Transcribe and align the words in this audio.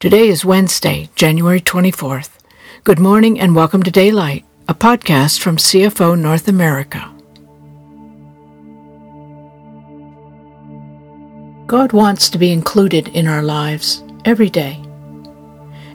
Today 0.00 0.28
is 0.28 0.44
Wednesday, 0.44 1.08
January 1.16 1.60
24th. 1.60 2.30
Good 2.84 3.00
morning 3.00 3.40
and 3.40 3.56
welcome 3.56 3.82
to 3.82 3.90
Daylight, 3.90 4.44
a 4.68 4.72
podcast 4.72 5.40
from 5.40 5.56
CFO 5.56 6.16
North 6.16 6.46
America. 6.46 7.12
God 11.66 11.92
wants 11.92 12.30
to 12.30 12.38
be 12.38 12.52
included 12.52 13.08
in 13.08 13.26
our 13.26 13.42
lives 13.42 14.04
every 14.24 14.48
day. 14.48 14.80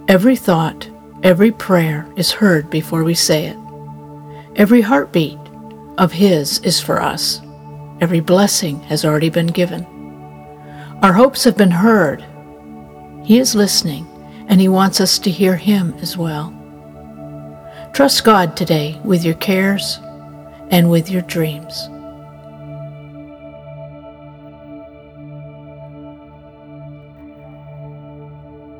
Every 0.09 0.35
thought, 0.35 0.89
every 1.23 1.53
prayer 1.53 2.05
is 2.17 2.33
heard 2.33 2.69
before 2.69 3.05
we 3.05 3.13
say 3.13 3.45
it. 3.45 3.57
Every 4.57 4.81
heartbeat 4.81 5.39
of 5.97 6.11
His 6.11 6.59
is 6.59 6.81
for 6.81 7.01
us. 7.01 7.39
Every 8.01 8.19
blessing 8.19 8.81
has 8.81 9.05
already 9.05 9.29
been 9.29 9.47
given. 9.47 9.85
Our 11.01 11.13
hopes 11.13 11.45
have 11.45 11.55
been 11.55 11.71
heard. 11.71 12.25
He 13.23 13.39
is 13.39 13.55
listening, 13.55 14.05
and 14.47 14.59
He 14.59 14.67
wants 14.67 14.99
us 14.99 15.17
to 15.19 15.31
hear 15.31 15.55
Him 15.55 15.93
as 16.01 16.17
well. 16.17 16.53
Trust 17.93 18.23
God 18.23 18.57
today 18.57 18.99
with 19.03 19.23
your 19.23 19.35
cares 19.35 19.99
and 20.69 20.89
with 20.89 21.09
your 21.09 21.21
dreams. 21.21 21.89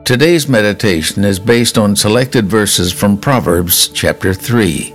Today's 0.03 0.49
meditation 0.49 1.23
is 1.23 1.39
based 1.39 1.77
on 1.77 1.95
selected 1.95 2.47
verses 2.47 2.91
from 2.91 3.17
Proverbs 3.17 3.87
chapter 3.87 4.33
3. 4.33 4.93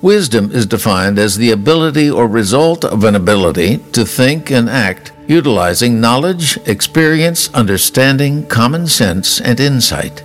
Wisdom 0.00 0.52
is 0.52 0.66
defined 0.66 1.18
as 1.18 1.36
the 1.36 1.50
ability 1.50 2.08
or 2.08 2.28
result 2.28 2.84
of 2.84 3.02
an 3.02 3.16
ability 3.16 3.78
to 3.90 4.04
think 4.04 4.52
and 4.52 4.70
act 4.70 5.10
utilizing 5.28 6.00
knowledge, 6.00 6.56
experience, 6.66 7.52
understanding, 7.54 8.46
common 8.46 8.86
sense, 8.86 9.40
and 9.40 9.58
insight. 9.58 10.22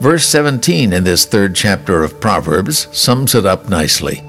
Verse 0.00 0.26
17 0.26 0.92
in 0.92 1.04
this 1.04 1.24
third 1.24 1.54
chapter 1.54 2.04
of 2.04 2.20
Proverbs 2.20 2.88
sums 2.96 3.34
it 3.34 3.46
up 3.46 3.68
nicely. 3.68 4.22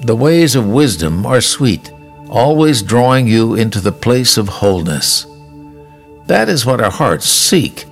The 0.00 0.16
ways 0.16 0.54
of 0.54 0.66
wisdom 0.66 1.26
are 1.26 1.40
sweet, 1.40 1.92
always 2.28 2.82
drawing 2.82 3.28
you 3.28 3.54
into 3.54 3.80
the 3.80 3.92
place 3.92 4.36
of 4.36 4.48
wholeness. 4.48 5.26
That 6.26 6.48
is 6.48 6.66
what 6.66 6.80
our 6.80 6.90
hearts 6.90 7.26
seek 7.26 7.84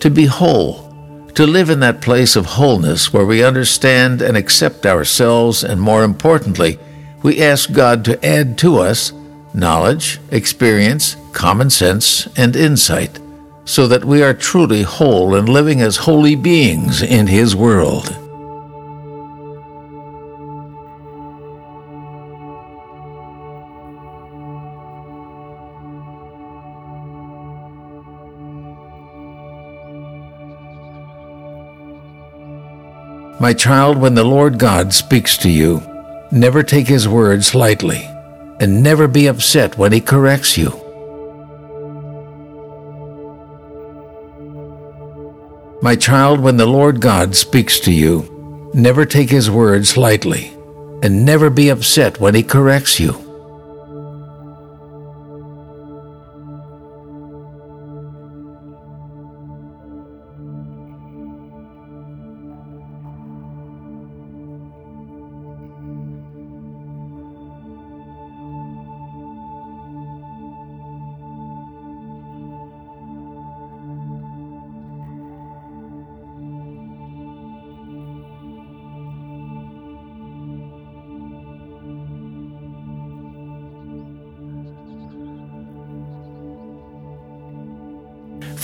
to 0.00 0.10
be 0.10 0.26
whole, 0.26 0.92
to 1.34 1.46
live 1.46 1.70
in 1.70 1.80
that 1.80 2.02
place 2.02 2.36
of 2.36 2.44
wholeness 2.44 3.12
where 3.12 3.24
we 3.24 3.42
understand 3.42 4.20
and 4.20 4.36
accept 4.36 4.84
ourselves, 4.84 5.64
and 5.64 5.80
more 5.80 6.04
importantly, 6.04 6.78
we 7.22 7.42
ask 7.42 7.72
God 7.72 8.04
to 8.04 8.24
add 8.24 8.58
to 8.58 8.78
us 8.78 9.12
knowledge, 9.54 10.20
experience, 10.30 11.16
common 11.32 11.70
sense, 11.70 12.26
and 12.36 12.56
insight, 12.56 13.18
so 13.64 13.86
that 13.86 14.04
we 14.04 14.22
are 14.22 14.34
truly 14.34 14.82
whole 14.82 15.34
and 15.34 15.48
living 15.48 15.80
as 15.80 15.96
holy 15.96 16.34
beings 16.34 17.02
in 17.02 17.28
His 17.28 17.56
world. 17.56 18.18
My 33.44 33.52
child, 33.52 33.98
when 33.98 34.14
the 34.14 34.24
Lord 34.24 34.58
God 34.58 34.94
speaks 34.94 35.36
to 35.38 35.50
you, 35.50 35.82
never 36.32 36.62
take 36.62 36.86
his 36.86 37.06
words 37.06 37.54
lightly, 37.54 38.08
and 38.60 38.82
never 38.82 39.08
be 39.08 39.26
upset 39.26 39.76
when 39.78 39.92
he 39.92 40.00
corrects 40.00 40.56
you. 40.56 40.70
My 45.82 45.96
child, 45.96 46.40
when 46.40 46.56
the 46.56 46.66
Lord 46.66 47.00
God 47.00 47.34
speaks 47.34 47.78
to 47.80 47.92
you, 47.92 48.70
never 48.74 49.04
take 49.04 49.30
his 49.30 49.50
words 49.50 49.96
lightly, 49.96 50.52
and 51.02 51.26
never 51.26 51.50
be 51.50 51.68
upset 51.68 52.20
when 52.20 52.34
he 52.34 52.42
corrects 52.42 52.98
you. 52.98 53.23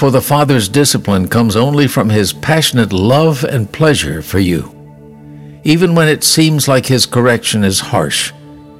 For 0.01 0.11
the 0.11 0.23
Father's 0.23 0.71
discipline 0.71 1.29
comes 1.29 1.57
only 1.57 1.87
from 1.87 2.09
His 2.09 2.33
passionate 2.33 2.91
love 2.91 3.45
and 3.45 3.71
pleasure 3.71 4.23
for 4.23 4.39
you. 4.39 4.63
Even 5.63 5.95
when 5.95 6.09
it 6.09 6.25
seems 6.25 6.67
like 6.67 6.87
His 6.87 7.05
correction 7.05 7.65
is 7.65 7.81
harsh, 7.81 8.33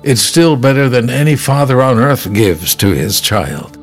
it's 0.03 0.23
still 0.23 0.57
better 0.57 0.89
than 0.89 1.11
any 1.11 1.37
father 1.37 1.83
on 1.83 1.99
earth 1.99 2.33
gives 2.33 2.75
to 2.77 2.93
his 2.93 3.21
child. 3.21 3.77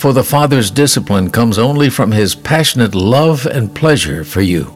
For 0.00 0.12
the 0.12 0.24
Father's 0.24 0.72
discipline 0.72 1.30
comes 1.30 1.58
only 1.58 1.90
from 1.90 2.10
His 2.10 2.34
passionate 2.34 2.96
love 2.96 3.46
and 3.46 3.72
pleasure 3.72 4.24
for 4.24 4.40
you. 4.40 4.66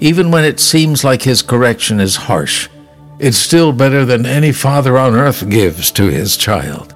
Even 0.00 0.30
when 0.30 0.44
it 0.44 0.60
seems 0.60 1.04
like 1.04 1.22
His 1.22 1.40
correction 1.40 2.00
is 2.00 2.16
harsh, 2.16 2.68
it's 3.18 3.38
still 3.38 3.72
better 3.72 4.04
than 4.04 4.26
any 4.26 4.52
father 4.52 4.98
on 4.98 5.14
earth 5.14 5.48
gives 5.48 5.90
to 5.92 6.08
his 6.08 6.36
child. 6.36 6.95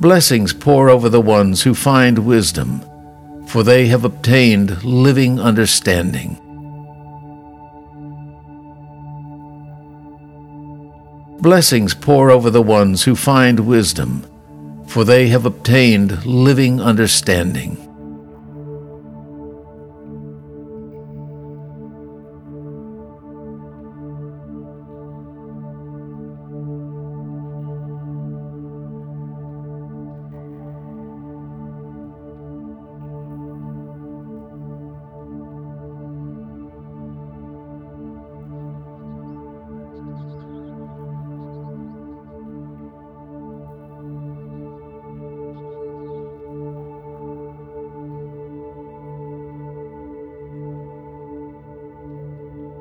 Blessings 0.00 0.52
pour 0.52 0.88
over 0.88 1.08
the 1.08 1.20
ones 1.20 1.62
who 1.62 1.74
find 1.74 2.20
wisdom, 2.20 2.84
for 3.48 3.64
they 3.64 3.88
have 3.88 4.04
obtained 4.04 4.84
living 4.84 5.40
understanding. 5.40 6.36
Blessings 11.40 11.94
pour 11.94 12.30
over 12.30 12.48
the 12.48 12.62
ones 12.62 13.02
who 13.02 13.16
find 13.16 13.58
wisdom, 13.58 14.24
for 14.86 15.02
they 15.02 15.26
have 15.28 15.44
obtained 15.44 16.24
living 16.24 16.80
understanding. 16.80 17.87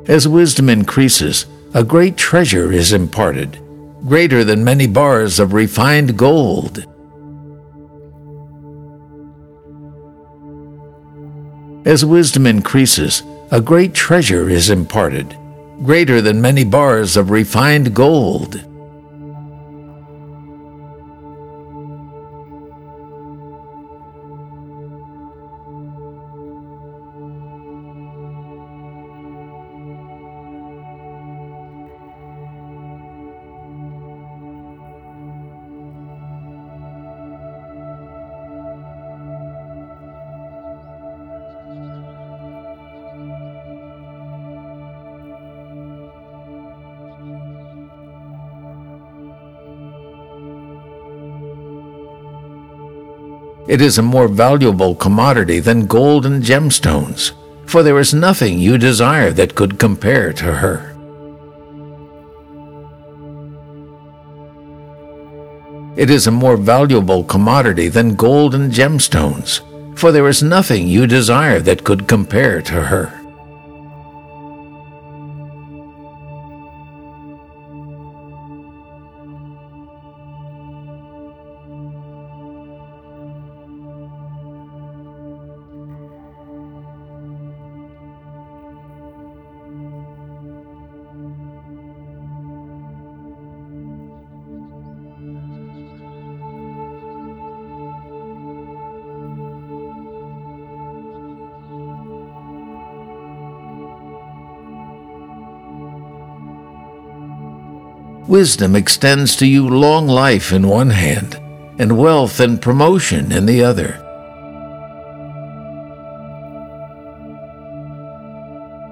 As 0.07 0.25
wisdom 0.25 0.69
increases, 0.69 1.45
a 1.73 1.83
great 1.83 2.15
treasure 2.15 2.71
is 2.71 2.93
imparted, 2.93 3.59
greater 4.07 4.45
than 4.45 4.63
many 4.63 4.87
bars 4.87 5.37
of 5.37 5.51
refined 5.51 6.17
gold. 6.17 6.85
As 11.85 12.05
wisdom 12.05 12.47
increases, 12.47 13.21
a 13.51 13.59
great 13.59 13.93
treasure 13.93 14.49
is 14.49 14.69
imparted, 14.69 15.35
greater 15.83 16.21
than 16.21 16.41
many 16.41 16.63
bars 16.63 17.17
of 17.17 17.29
refined 17.29 17.93
gold. 17.93 18.63
It 53.67 53.81
is 53.81 53.97
a 53.97 54.01
more 54.01 54.29
valuable 54.29 54.95
commodity 54.95 55.59
than 55.59 55.87
gold 55.87 56.25
and 56.25 56.41
gemstones, 56.41 57.33
for 57.65 57.83
there 57.83 57.99
is 57.99 58.13
nothing 58.13 58.59
you 58.59 58.77
desire 58.77 59.31
that 59.33 59.55
could 59.55 59.77
compare 59.77 60.31
to 60.31 60.45
her. 60.45 60.93
It 65.97 66.09
is 66.09 66.27
a 66.27 66.31
more 66.31 66.55
valuable 66.55 67.25
commodity 67.25 67.89
than 67.89 68.15
gold 68.15 68.55
and 68.55 68.71
gemstones, 68.71 69.59
for 69.97 70.13
there 70.13 70.27
is 70.29 70.41
nothing 70.41 70.87
you 70.87 71.05
desire 71.05 71.59
that 71.59 71.83
could 71.83 72.07
compare 72.07 72.61
to 72.61 72.83
her. 72.83 73.16
Wisdom 108.27 108.75
extends 108.75 109.37
to 109.37 109.47
you 109.47 109.69
long 109.69 110.05
life 110.05 110.51
in 110.51 110.67
one 110.67 110.89
hand, 110.89 111.39
and 111.79 111.97
wealth 111.97 112.41
and 112.41 112.61
promotion 112.61 113.31
in 113.31 113.45
the 113.45 113.63
other. 113.63 114.03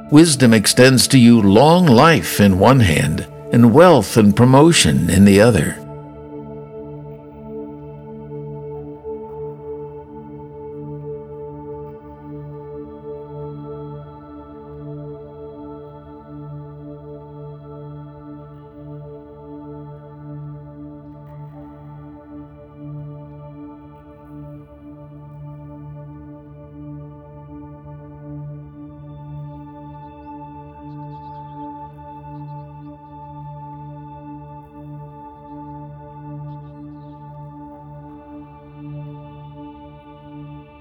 Wisdom 0.09 0.53
extends 0.53 1.05
to 1.09 1.19
you 1.19 1.41
long 1.41 1.85
life 1.85 2.39
in 2.39 2.59
one 2.59 2.79
hand, 2.79 3.27
and 3.51 3.73
wealth 3.73 4.15
and 4.15 4.33
promotion 4.37 5.09
in 5.09 5.25
the 5.25 5.41
other. 5.41 5.84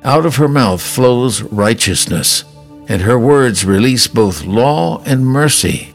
Out 0.05 0.27
of 0.27 0.37
her 0.37 0.49
mouth 0.49 0.83
flows 0.83 1.41
righteousness, 1.41 2.45
and 2.89 3.01
her 3.01 3.19
words 3.19 3.65
release 3.65 4.07
both 4.07 4.45
law 4.45 5.03
and 5.07 5.25
mercy. 5.25 5.95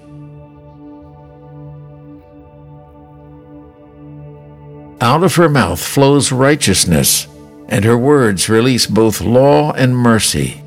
Out 5.00 5.24
of 5.24 5.36
her 5.36 5.48
mouth 5.48 5.80
flows 5.80 6.32
righteousness, 6.32 7.28
and 7.68 7.86
her 7.86 7.98
words 7.98 8.50
release 8.50 8.88
both 8.88 9.22
law 9.22 9.74
and 9.74 9.96
mercy. 9.96 10.64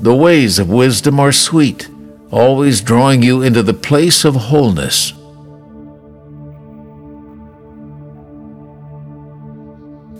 The 0.00 0.14
ways 0.14 0.60
of 0.60 0.70
wisdom 0.70 1.18
are 1.18 1.32
sweet, 1.32 1.88
always 2.30 2.80
drawing 2.80 3.22
you 3.22 3.42
into 3.42 3.64
the 3.64 3.74
place 3.74 4.24
of 4.24 4.36
wholeness. 4.36 5.12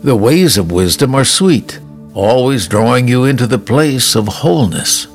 The 0.03 0.15
ways 0.15 0.57
of 0.57 0.71
wisdom 0.71 1.15
are 1.15 1.23
sweet, 1.23 1.79
always 2.13 2.67
drawing 2.67 3.07
you 3.07 3.23
into 3.23 3.47
the 3.47 3.57
place 3.57 4.15
of 4.15 4.27
wholeness. 4.27 5.07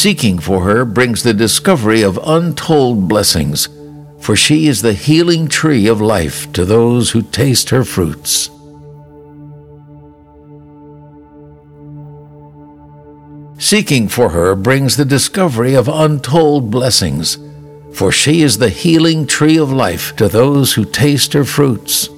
Seeking 0.00 0.38
for 0.38 0.62
her 0.62 0.86
brings 0.86 1.24
the 1.24 1.34
discovery 1.34 2.00
of 2.00 2.18
untold 2.24 3.06
blessings, 3.06 3.68
for 4.18 4.34
she 4.34 4.66
is 4.66 4.80
the 4.80 4.94
healing 4.94 5.46
tree 5.46 5.86
of 5.88 6.00
life 6.00 6.50
to 6.54 6.64
those 6.64 7.10
who 7.10 7.20
taste 7.20 7.68
her 7.68 7.84
fruits. 7.84 8.48
Seeking 13.58 14.08
for 14.08 14.30
her 14.30 14.54
brings 14.54 14.96
the 14.96 15.04
discovery 15.04 15.74
of 15.74 15.86
untold 15.86 16.70
blessings, 16.70 17.36
for 17.92 18.10
she 18.10 18.40
is 18.40 18.56
the 18.56 18.70
healing 18.70 19.26
tree 19.26 19.58
of 19.58 19.70
life 19.70 20.16
to 20.16 20.28
those 20.28 20.72
who 20.72 20.86
taste 20.86 21.34
her 21.34 21.44
fruits. 21.44 22.08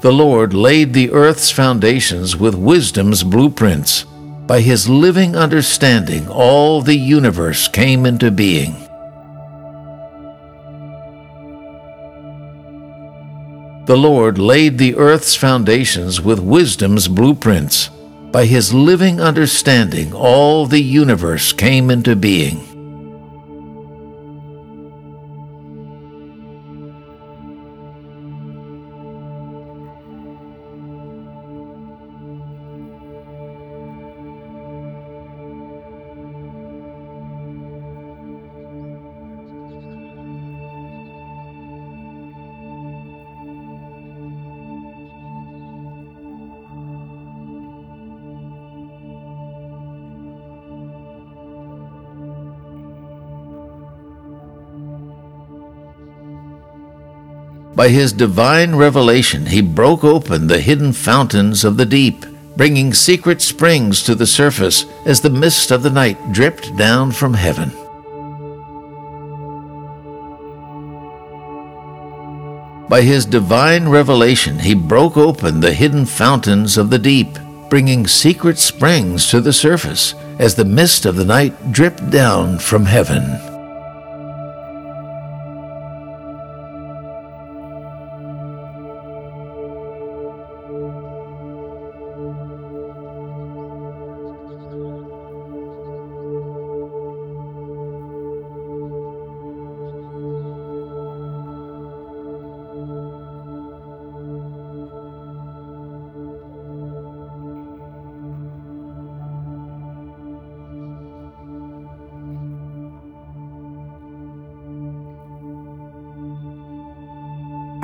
The 0.00 0.12
Lord 0.12 0.54
laid 0.54 0.92
the 0.92 1.10
earth's 1.10 1.50
foundations 1.50 2.36
with 2.36 2.54
wisdom's 2.54 3.24
blueprints. 3.24 4.04
By 4.46 4.60
his 4.60 4.88
living 4.88 5.34
understanding, 5.34 6.28
all 6.28 6.82
the 6.82 6.94
universe 6.94 7.66
came 7.66 8.06
into 8.06 8.30
being. 8.30 8.76
The 13.86 13.96
Lord 13.96 14.38
laid 14.38 14.78
the 14.78 14.94
earth's 14.94 15.34
foundations 15.34 16.20
with 16.20 16.38
wisdom's 16.38 17.08
blueprints. 17.08 17.88
By 18.30 18.44
his 18.44 18.72
living 18.72 19.20
understanding, 19.20 20.12
all 20.12 20.66
the 20.66 20.82
universe 20.82 21.52
came 21.52 21.90
into 21.90 22.14
being. 22.14 22.67
By 57.78 57.90
his 57.90 58.12
divine 58.12 58.74
revelation, 58.74 59.46
he 59.46 59.60
broke 59.60 60.02
open 60.02 60.48
the 60.48 60.60
hidden 60.60 60.92
fountains 60.92 61.64
of 61.64 61.76
the 61.76 61.86
deep, 61.86 62.26
bringing 62.56 62.92
secret 62.92 63.40
springs 63.40 64.02
to 64.02 64.16
the 64.16 64.26
surface 64.26 64.84
as 65.06 65.20
the 65.20 65.30
mist 65.30 65.70
of 65.70 65.84
the 65.84 65.90
night 65.90 66.32
dripped 66.32 66.76
down 66.76 67.12
from 67.12 67.34
heaven. 67.34 67.70
By 72.88 73.02
his 73.02 73.24
divine 73.24 73.88
revelation, 73.88 74.58
he 74.58 74.74
broke 74.74 75.16
open 75.16 75.60
the 75.60 75.72
hidden 75.72 76.04
fountains 76.04 76.76
of 76.78 76.90
the 76.90 76.98
deep, 76.98 77.38
bringing 77.70 78.08
secret 78.08 78.58
springs 78.58 79.28
to 79.28 79.40
the 79.40 79.52
surface 79.52 80.14
as 80.40 80.56
the 80.56 80.64
mist 80.64 81.06
of 81.06 81.14
the 81.14 81.24
night 81.24 81.70
dripped 81.70 82.10
down 82.10 82.58
from 82.58 82.86
heaven. 82.86 83.57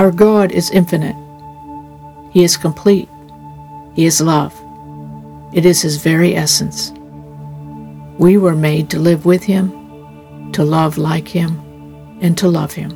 Our 0.05 0.13
God 0.13 0.53
is 0.53 0.71
infinite. 0.71 1.17
He 2.31 2.45
is 2.45 2.59
complete. 2.59 3.09
He 3.95 4.05
is 4.05 4.21
love. 4.21 4.53
It 5.55 5.65
is 5.65 5.81
His 5.81 5.97
very 5.97 6.37
essence. 6.37 6.93
We 8.19 8.37
were 8.37 8.55
made 8.55 8.91
to 8.91 8.99
live 8.99 9.25
with 9.25 9.43
Him, 9.43 10.53
to 10.53 10.63
love 10.63 10.99
like 10.99 11.27
Him, 11.27 11.59
and 12.21 12.37
to 12.37 12.49
love 12.49 12.75
Him. 12.75 12.93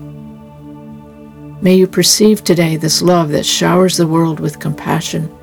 May 1.63 1.77
you 1.77 1.87
perceive 1.87 2.45
today 2.45 2.77
this 2.77 3.01
love 3.01 3.31
that 3.31 3.47
showers 3.47 3.97
the 3.97 4.07
world 4.07 4.39
with 4.39 4.61
compassion 4.61 5.35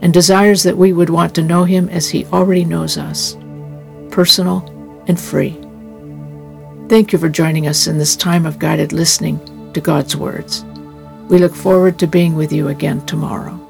and 0.00 0.14
desires 0.14 0.62
that 0.62 0.78
we 0.78 0.92
would 0.92 1.10
want 1.10 1.34
to 1.34 1.42
know 1.42 1.64
Him 1.64 1.88
as 1.88 2.08
He 2.08 2.26
already 2.26 2.64
knows 2.64 2.96
us, 2.96 3.36
personal 4.12 4.62
and 5.08 5.18
free. 5.18 5.58
Thank 6.88 7.12
you 7.12 7.18
for 7.18 7.28
joining 7.28 7.66
us 7.66 7.88
in 7.88 7.98
this 7.98 8.14
time 8.14 8.46
of 8.46 8.60
guided 8.60 8.92
listening 8.92 9.72
to 9.72 9.80
God's 9.80 10.14
words. 10.14 10.64
We 11.28 11.36
look 11.38 11.54
forward 11.54 11.98
to 11.98 12.06
being 12.06 12.36
with 12.36 12.52
you 12.52 12.68
again 12.68 13.04
tomorrow. 13.04 13.67